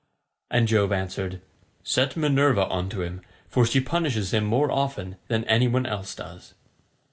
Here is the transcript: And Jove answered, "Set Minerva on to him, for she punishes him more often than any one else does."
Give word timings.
And 0.49 0.67
Jove 0.67 0.91
answered, 0.91 1.41
"Set 1.83 2.17
Minerva 2.17 2.65
on 2.69 2.89
to 2.89 3.03
him, 3.03 3.21
for 3.47 3.67
she 3.67 3.79
punishes 3.79 4.33
him 4.33 4.45
more 4.45 4.71
often 4.71 5.17
than 5.27 5.43
any 5.43 5.67
one 5.67 5.85
else 5.85 6.15
does." 6.15 6.55